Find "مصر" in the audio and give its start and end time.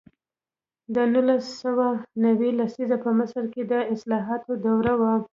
3.19-3.43